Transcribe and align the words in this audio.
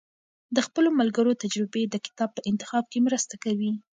د 0.55 0.57
خپلو 0.67 0.89
ملګرو 0.99 1.39
تجربې 1.43 1.83
د 1.87 1.95
کتاب 2.05 2.29
په 2.33 2.41
انتخاب 2.49 2.85
کې 2.91 2.99
مرسته 3.07 3.35
کوي. 3.43 3.71